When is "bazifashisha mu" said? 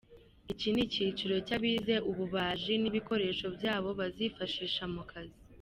3.99-5.03